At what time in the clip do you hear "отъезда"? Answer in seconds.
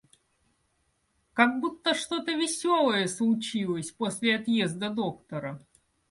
4.37-4.89